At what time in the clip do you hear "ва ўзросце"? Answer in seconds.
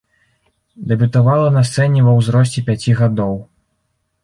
2.09-2.65